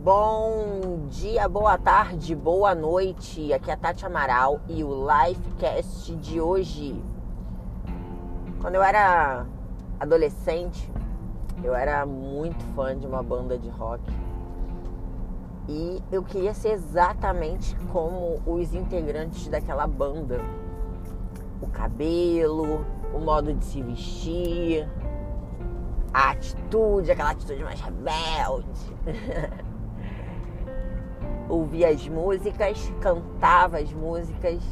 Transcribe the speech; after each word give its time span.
Bom 0.00 1.08
dia, 1.10 1.48
boa 1.48 1.76
tarde, 1.76 2.32
boa 2.32 2.72
noite. 2.72 3.52
Aqui 3.52 3.68
é 3.68 3.74
a 3.74 3.76
Tati 3.76 4.06
Amaral 4.06 4.60
e 4.68 4.84
o 4.84 5.04
Lifecast 5.04 6.14
de 6.14 6.40
hoje. 6.40 7.02
Quando 8.60 8.76
eu 8.76 8.82
era 8.82 9.44
adolescente, 9.98 10.88
eu 11.64 11.74
era 11.74 12.06
muito 12.06 12.64
fã 12.76 12.96
de 12.96 13.08
uma 13.08 13.24
banda 13.24 13.58
de 13.58 13.68
rock. 13.70 14.04
E 15.68 16.00
eu 16.12 16.22
queria 16.22 16.54
ser 16.54 16.74
exatamente 16.74 17.74
como 17.92 18.40
os 18.46 18.72
integrantes 18.74 19.48
daquela 19.48 19.88
banda. 19.88 20.40
O 21.60 21.66
cabelo, 21.66 22.86
o 23.12 23.18
modo 23.18 23.52
de 23.52 23.64
se 23.64 23.82
vestir, 23.82 24.88
a 26.14 26.30
atitude, 26.30 27.10
aquela 27.10 27.30
atitude 27.30 27.64
mais 27.64 27.80
rebelde. 27.80 28.96
Ouvia 31.48 31.88
as 31.88 32.06
músicas, 32.06 32.92
cantava 33.00 33.78
as 33.78 33.92
músicas 33.92 34.62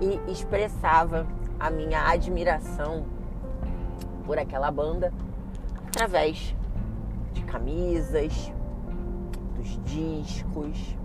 e 0.00 0.20
expressava 0.30 1.26
a 1.58 1.70
minha 1.70 2.08
admiração 2.08 3.04
por 4.24 4.38
aquela 4.38 4.70
banda 4.70 5.12
através 5.86 6.54
de 7.32 7.42
camisas, 7.42 8.52
dos 9.56 9.78
discos. 9.84 10.96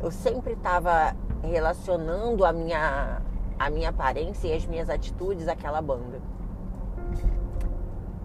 Eu 0.00 0.10
sempre 0.10 0.54
estava 0.54 1.14
relacionando 1.42 2.44
a 2.44 2.52
minha, 2.52 3.20
a 3.58 3.70
minha 3.70 3.90
aparência 3.90 4.48
e 4.48 4.54
as 4.54 4.66
minhas 4.66 4.88
atitudes 4.88 5.46
àquela 5.46 5.80
banda. 5.80 6.20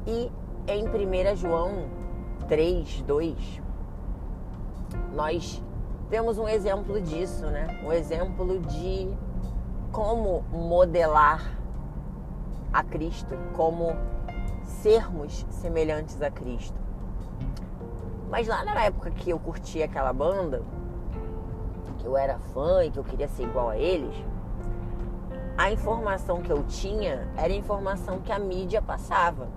E 0.08 0.32
em 0.68 0.88
1 0.88 1.36
João 1.36 1.86
3, 2.48 3.02
2, 3.02 3.62
nós 5.14 5.62
temos 6.10 6.38
um 6.38 6.48
exemplo 6.48 7.02
disso, 7.02 7.46
né? 7.46 7.80
Um 7.84 7.92
exemplo 7.92 8.60
de 8.60 9.14
como 9.92 10.44
modelar 10.52 11.58
a 12.72 12.84
Cristo, 12.84 13.38
como 13.56 13.96
sermos 14.64 15.46
semelhantes 15.50 16.22
a 16.22 16.30
Cristo. 16.30 16.80
Mas 18.30 18.48
lá 18.48 18.64
na 18.64 18.84
época 18.84 19.10
que 19.12 19.30
eu 19.30 19.40
curtia 19.40 19.86
aquela 19.86 20.12
banda, 20.12 20.62
que 21.98 22.06
eu 22.06 22.18
era 22.18 22.38
fã 22.54 22.84
e 22.84 22.92
que 22.92 23.00
eu 23.00 23.04
queria 23.04 23.28
ser 23.28 23.44
igual 23.44 23.70
a 23.70 23.78
eles, 23.78 24.16
a 25.58 25.72
informação 25.72 26.42
que 26.42 26.52
eu 26.52 26.64
tinha 26.64 27.28
era 27.36 27.52
a 27.52 27.56
informação 27.56 28.20
que 28.20 28.32
a 28.32 28.38
mídia 28.38 28.82
passava. 28.82 29.48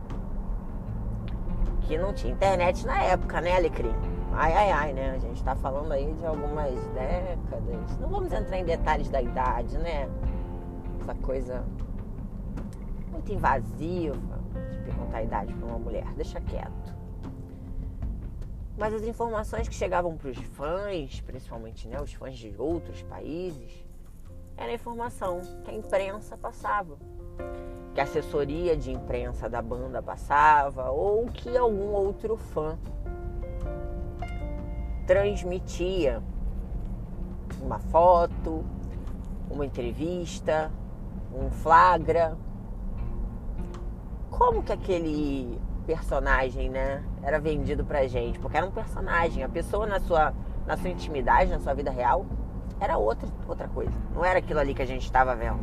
Que 1.82 1.98
não 1.98 2.14
tinha 2.14 2.32
internet 2.32 2.86
na 2.86 3.02
época, 3.02 3.40
né, 3.40 3.56
Alecrim? 3.56 4.09
Ai, 4.32 4.52
ai, 4.52 4.70
ai, 4.70 4.92
né? 4.92 5.10
A 5.10 5.18
gente 5.18 5.42
tá 5.42 5.54
falando 5.56 5.92
aí 5.92 6.12
de 6.14 6.24
algumas 6.24 6.72
décadas. 6.88 7.98
Não 7.98 8.08
vamos 8.08 8.32
entrar 8.32 8.58
em 8.58 8.64
detalhes 8.64 9.08
da 9.08 9.20
idade, 9.20 9.76
né? 9.78 10.08
Essa 11.00 11.14
coisa 11.16 11.64
muito 13.10 13.32
invasiva 13.32 14.16
de 14.70 14.78
perguntar 14.78 15.18
a 15.18 15.22
idade 15.22 15.52
para 15.52 15.66
uma 15.66 15.78
mulher. 15.78 16.06
Deixa 16.14 16.40
quieto. 16.40 16.94
Mas 18.78 18.94
as 18.94 19.02
informações 19.02 19.68
que 19.68 19.74
chegavam 19.74 20.16
para 20.16 20.30
os 20.30 20.38
fãs, 20.38 21.20
principalmente 21.20 21.86
né, 21.86 22.00
os 22.00 22.14
fãs 22.14 22.38
de 22.38 22.54
outros 22.56 23.02
países, 23.02 23.84
era 24.56 24.70
a 24.70 24.74
informação 24.74 25.42
que 25.64 25.70
a 25.70 25.74
imprensa 25.74 26.36
passava, 26.36 26.96
que 27.94 28.00
a 28.00 28.04
assessoria 28.04 28.74
de 28.76 28.90
imprensa 28.90 29.50
da 29.50 29.60
banda 29.60 30.00
passava, 30.00 30.90
ou 30.90 31.26
que 31.26 31.56
algum 31.58 31.92
outro 31.92 32.36
fã 32.36 32.78
transmitia 35.10 36.22
uma 37.60 37.80
foto, 37.80 38.64
uma 39.50 39.66
entrevista, 39.66 40.70
um 41.34 41.50
flagra. 41.50 42.38
Como 44.30 44.62
que 44.62 44.72
aquele 44.72 45.60
personagem, 45.84 46.70
né, 46.70 47.02
era 47.24 47.40
vendido 47.40 47.84
pra 47.84 48.06
gente? 48.06 48.38
Porque 48.38 48.56
era 48.56 48.64
um 48.64 48.70
personagem, 48.70 49.42
a 49.42 49.48
pessoa 49.48 49.84
na 49.84 49.98
sua 49.98 50.32
na 50.64 50.76
sua 50.76 50.90
intimidade, 50.90 51.50
na 51.50 51.58
sua 51.58 51.74
vida 51.74 51.90
real, 51.90 52.24
era 52.78 52.96
outra 52.96 53.28
outra 53.48 53.66
coisa. 53.66 53.92
Não 54.14 54.24
era 54.24 54.38
aquilo 54.38 54.60
ali 54.60 54.72
que 54.74 54.82
a 54.82 54.86
gente 54.86 55.02
estava 55.02 55.34
vendo. 55.34 55.58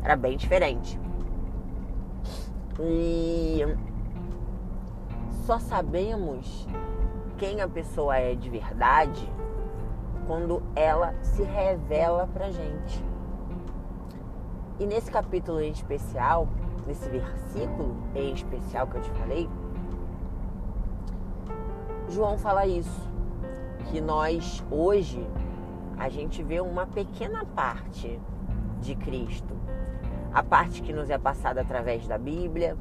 Era 0.00 0.14
bem 0.14 0.36
diferente. 0.36 0.96
E 2.78 3.62
só 5.44 5.58
sabemos 5.58 6.68
quem 7.36 7.60
a 7.60 7.68
pessoa 7.68 8.16
é 8.16 8.34
de 8.34 8.48
verdade 8.48 9.28
quando 10.26 10.62
ela 10.74 11.14
se 11.22 11.42
revela 11.42 12.28
pra 12.32 12.50
gente. 12.50 13.04
E 14.78 14.86
nesse 14.86 15.10
capítulo 15.10 15.60
em 15.60 15.70
especial, 15.70 16.48
nesse 16.86 17.08
versículo 17.08 17.96
em 18.14 18.32
especial 18.32 18.86
que 18.86 18.96
eu 18.96 19.02
te 19.02 19.10
falei, 19.10 19.48
João 22.08 22.38
fala 22.38 22.66
isso, 22.66 23.08
que 23.90 24.00
nós 24.00 24.64
hoje 24.70 25.26
a 25.96 26.08
gente 26.08 26.42
vê 26.42 26.60
uma 26.60 26.86
pequena 26.86 27.44
parte 27.54 28.20
de 28.80 28.94
Cristo. 28.94 29.54
A 30.32 30.42
parte 30.42 30.82
que 30.82 30.92
nos 30.92 31.08
é 31.10 31.16
passada 31.16 31.60
através 31.60 32.06
da 32.08 32.18
Bíblia, 32.18 32.76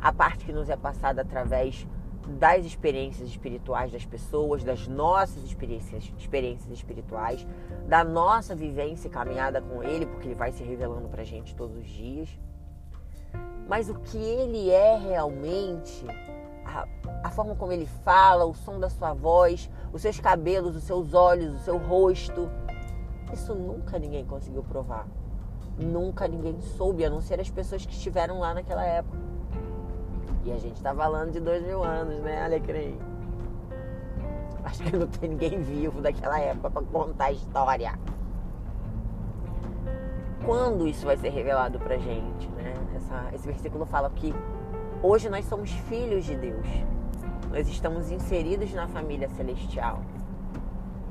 a 0.00 0.12
parte 0.12 0.44
que 0.44 0.52
nos 0.52 0.68
é 0.68 0.76
passada 0.76 1.22
através 1.22 1.86
das 2.28 2.66
experiências 2.66 3.28
espirituais 3.28 3.90
das 3.90 4.04
pessoas, 4.04 4.62
das 4.62 4.86
nossas 4.86 5.42
experiências, 5.42 6.12
experiências 6.18 6.70
espirituais, 6.70 7.46
da 7.86 8.04
nossa 8.04 8.54
vivência 8.54 9.08
e 9.08 9.10
caminhada 9.10 9.62
com 9.62 9.82
Ele, 9.82 10.04
porque 10.04 10.28
Ele 10.28 10.34
vai 10.34 10.52
se 10.52 10.62
revelando 10.62 11.08
para 11.08 11.22
a 11.22 11.24
gente 11.24 11.54
todos 11.54 11.76
os 11.76 11.86
dias. 11.86 12.28
Mas 13.66 13.88
o 13.88 13.94
que 13.94 14.18
Ele 14.18 14.70
é 14.70 14.96
realmente, 14.96 16.04
a, 16.64 16.86
a 17.24 17.30
forma 17.30 17.54
como 17.54 17.72
Ele 17.72 17.86
fala, 18.04 18.44
o 18.44 18.54
som 18.54 18.78
da 18.78 18.90
sua 18.90 19.14
voz, 19.14 19.70
os 19.92 20.02
seus 20.02 20.20
cabelos, 20.20 20.76
os 20.76 20.84
seus 20.84 21.14
olhos, 21.14 21.54
o 21.54 21.58
seu 21.64 21.78
rosto, 21.78 22.50
isso 23.32 23.54
nunca 23.54 23.98
ninguém 23.98 24.24
conseguiu 24.24 24.62
provar. 24.62 25.06
Nunca 25.78 26.26
ninguém 26.26 26.60
soube, 26.60 27.04
a 27.04 27.10
não 27.10 27.20
ser 27.20 27.40
as 27.40 27.50
pessoas 27.50 27.86
que 27.86 27.92
estiveram 27.92 28.40
lá 28.40 28.52
naquela 28.52 28.84
época. 28.84 29.16
E 30.48 30.52
a 30.52 30.56
gente 30.56 30.80
tá 30.80 30.94
falando 30.94 31.30
de 31.30 31.40
dois 31.40 31.62
mil 31.62 31.84
anos, 31.84 32.22
né, 32.22 32.42
Alecrim? 32.42 32.98
Acho 34.64 34.82
que 34.82 34.96
não 34.96 35.06
tem 35.06 35.28
ninguém 35.28 35.60
vivo 35.60 36.00
daquela 36.00 36.40
época 36.40 36.70
para 36.70 36.82
contar 36.86 37.26
a 37.26 37.32
história. 37.32 37.92
Quando 40.46 40.88
isso 40.88 41.04
vai 41.04 41.18
ser 41.18 41.28
revelado 41.28 41.78
pra 41.78 41.98
gente, 41.98 42.48
né? 42.52 42.72
Essa, 42.96 43.28
esse 43.34 43.46
versículo 43.46 43.84
fala 43.84 44.08
que 44.08 44.34
hoje 45.02 45.28
nós 45.28 45.44
somos 45.44 45.70
filhos 45.70 46.24
de 46.24 46.34
Deus. 46.34 46.66
Nós 47.50 47.68
estamos 47.68 48.10
inseridos 48.10 48.72
na 48.72 48.88
família 48.88 49.28
celestial. 49.28 50.00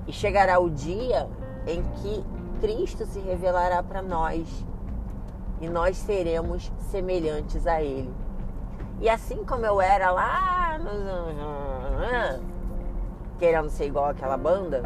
E 0.08 0.12
chegará 0.12 0.58
o 0.58 0.68
dia 0.68 1.30
em 1.68 1.84
que 1.84 2.26
Cristo 2.60 3.06
se 3.06 3.20
revelará 3.20 3.84
para 3.84 4.02
nós 4.02 4.66
e 5.62 5.70
nós 5.70 5.96
seremos 5.96 6.72
semelhantes 6.90 7.68
a 7.68 7.84
Ele. 7.84 8.12
E 9.00 9.10
assim 9.10 9.44
como 9.44 9.66
eu 9.66 9.80
era 9.80 10.10
lá 10.10 10.80
querendo 13.38 13.70
ser 13.70 13.86
igual 13.86 14.06
àquela 14.06 14.36
banda 14.36 14.82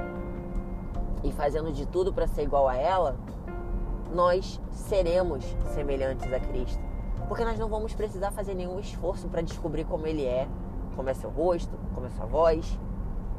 e 1.23 1.31
fazendo 1.31 1.71
de 1.71 1.85
tudo 1.85 2.11
para 2.11 2.27
ser 2.27 2.43
igual 2.43 2.67
a 2.67 2.75
ela, 2.75 3.15
nós 4.13 4.59
seremos 4.71 5.45
semelhantes 5.73 6.31
a 6.33 6.39
Cristo. 6.39 6.81
Porque 7.27 7.45
nós 7.45 7.57
não 7.57 7.69
vamos 7.69 7.93
precisar 7.93 8.31
fazer 8.31 8.53
nenhum 8.53 8.79
esforço 8.79 9.29
para 9.29 9.41
descobrir 9.41 9.85
como 9.85 10.05
ele 10.05 10.25
é, 10.25 10.47
como 10.95 11.09
é 11.09 11.13
seu 11.13 11.29
rosto, 11.29 11.71
como 11.93 12.07
é 12.07 12.09
sua 12.09 12.25
voz. 12.25 12.77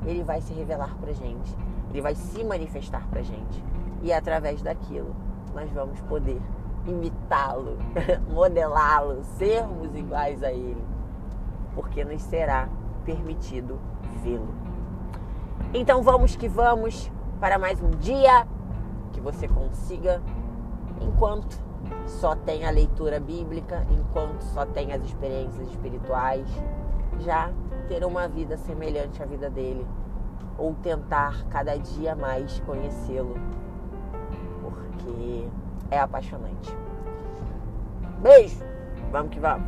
Ele 0.06 0.22
vai 0.22 0.40
se 0.40 0.54
revelar 0.54 0.96
pra 0.98 1.12
gente. 1.12 1.54
Ele 1.90 2.00
vai 2.00 2.14
se 2.14 2.42
manifestar 2.42 3.06
pra 3.08 3.20
gente. 3.20 3.62
E 4.02 4.10
através 4.10 4.62
daquilo 4.62 5.14
nós 5.54 5.70
vamos 5.70 6.00
poder 6.02 6.40
imitá-lo, 6.86 7.78
modelá-lo, 8.28 9.22
sermos 9.38 9.94
iguais 9.94 10.42
a 10.42 10.52
ele, 10.52 10.84
porque 11.74 12.04
nos 12.04 12.22
será 12.22 12.68
permitido 13.04 13.78
vê-lo. 14.22 14.54
Então 15.74 16.02
vamos 16.02 16.36
que 16.36 16.48
vamos 16.48 17.10
para 17.40 17.58
mais 17.58 17.80
um 17.82 17.90
dia 17.90 18.46
que 19.12 19.20
você 19.20 19.48
consiga, 19.48 20.22
enquanto 21.00 21.60
só 22.06 22.34
tem 22.34 22.66
a 22.66 22.70
leitura 22.70 23.20
bíblica, 23.20 23.86
enquanto 23.90 24.42
só 24.42 24.64
tem 24.66 24.92
as 24.92 25.02
experiências 25.02 25.68
espirituais, 25.68 26.46
já 27.20 27.50
ter 27.88 28.04
uma 28.04 28.26
vida 28.28 28.56
semelhante 28.56 29.22
à 29.22 29.26
vida 29.26 29.50
dele, 29.50 29.86
ou 30.58 30.74
tentar 30.74 31.44
cada 31.48 31.76
dia 31.76 32.14
mais 32.14 32.60
conhecê-lo, 32.60 33.34
porque 34.60 35.48
é 35.90 35.98
apaixonante. 35.98 36.70
Beijo! 38.20 38.64
Vamos 39.10 39.30
que 39.30 39.40
vamos! 39.40 39.66